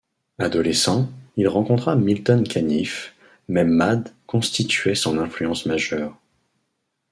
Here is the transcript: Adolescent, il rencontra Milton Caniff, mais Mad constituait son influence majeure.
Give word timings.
Adolescent, 0.39 1.11
il 1.37 1.47
rencontra 1.47 1.95
Milton 1.95 2.43
Caniff, 2.43 3.13
mais 3.47 3.63
Mad 3.63 4.11
constituait 4.25 4.95
son 4.95 5.19
influence 5.19 5.67
majeure. 5.67 6.17